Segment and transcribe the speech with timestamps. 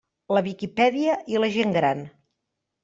[0.37, 2.05] La Viquipèdia i la gent gran.